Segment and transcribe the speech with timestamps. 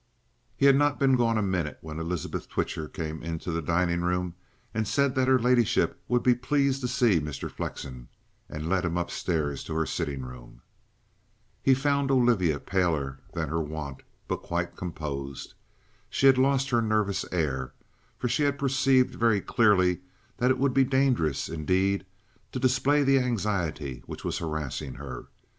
[0.57, 4.33] He had not been gone a minute when Elizabeth Twitcher came into the dining room,
[4.83, 7.51] said that her ladyship would be pleased to see Mr.
[7.51, 8.07] Flexen,
[8.49, 10.63] and led him upstairs to her sitting room.
[11.61, 15.53] He found Olivia paler than her wont, but quite composed.
[16.09, 17.73] She had lost her nervous air,
[18.17, 19.99] for she had perceived very clearly
[20.37, 22.07] that it would be dangerous, indeed,
[22.53, 25.27] to display the anxiety which was harassing her.